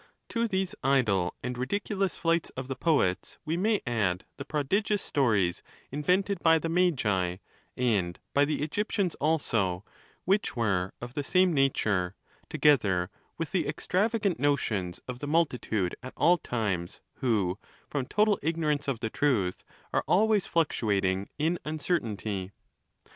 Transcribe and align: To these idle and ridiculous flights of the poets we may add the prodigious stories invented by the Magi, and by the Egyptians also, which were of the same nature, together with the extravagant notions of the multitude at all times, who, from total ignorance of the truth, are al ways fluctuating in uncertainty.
To 0.29 0.47
these 0.47 0.73
idle 0.83 1.35
and 1.43 1.55
ridiculous 1.59 2.17
flights 2.17 2.49
of 2.57 2.67
the 2.67 2.75
poets 2.75 3.37
we 3.45 3.55
may 3.55 3.81
add 3.85 4.25
the 4.37 4.43
prodigious 4.45 5.03
stories 5.03 5.61
invented 5.91 6.39
by 6.39 6.57
the 6.57 6.69
Magi, 6.69 7.35
and 7.77 8.19
by 8.33 8.43
the 8.45 8.63
Egyptians 8.63 9.13
also, 9.21 9.85
which 10.25 10.55
were 10.55 10.91
of 11.03 11.13
the 11.13 11.23
same 11.23 11.53
nature, 11.53 12.15
together 12.49 13.11
with 13.37 13.51
the 13.51 13.67
extravagant 13.67 14.39
notions 14.39 14.99
of 15.07 15.19
the 15.19 15.27
multitude 15.27 15.95
at 16.01 16.13
all 16.17 16.39
times, 16.39 16.99
who, 17.17 17.59
from 17.87 18.07
total 18.07 18.39
ignorance 18.41 18.87
of 18.87 19.01
the 19.01 19.11
truth, 19.11 19.63
are 19.93 20.03
al 20.09 20.27
ways 20.27 20.47
fluctuating 20.47 21.29
in 21.37 21.59
uncertainty. 21.63 22.51